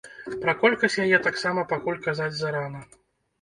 Пра 0.45 0.53
колькасць 0.61 0.97
яе 1.03 1.19
таксама 1.27 1.67
пакуль 1.75 2.01
казаць 2.09 2.33
зарана. 2.41 2.81